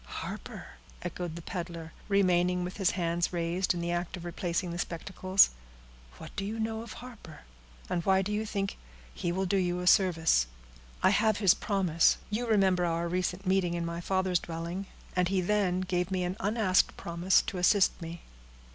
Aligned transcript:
"Harper!" 0.21 0.69
echoed 1.03 1.35
the 1.35 1.43
peddler, 1.43 1.93
remaining 2.09 2.63
with 2.63 2.77
his 2.77 2.89
hands 2.97 3.31
raised, 3.31 3.75
in 3.75 3.81
the 3.81 3.91
act 3.91 4.17
of 4.17 4.25
replacing 4.25 4.71
the 4.71 4.79
spectacles. 4.79 5.51
"What 6.17 6.35
do 6.35 6.43
you 6.43 6.59
know 6.59 6.81
of 6.81 6.93
Harper? 6.93 7.41
And 7.87 8.03
why 8.03 8.23
do 8.23 8.31
you 8.31 8.43
think 8.43 8.79
he 9.13 9.31
will 9.31 9.45
do 9.45 9.57
you 9.57 9.85
service?" 9.85 10.47
"I 11.03 11.11
have 11.11 11.37
his 11.37 11.53
promise; 11.53 12.17
you 12.31 12.47
remember 12.47 12.83
our 12.87 13.07
recent 13.07 13.45
meeting 13.45 13.75
in 13.75 13.85
my 13.85 14.01
father's 14.01 14.39
dwelling, 14.39 14.87
and 15.15 15.27
he 15.27 15.39
then 15.39 15.81
gave 15.81 16.11
an 16.11 16.35
unasked 16.39 16.97
promise 16.97 17.43
to 17.43 17.59
assist 17.59 18.01
me." 18.01 18.21